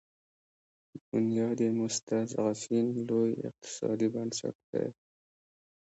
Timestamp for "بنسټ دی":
4.13-4.85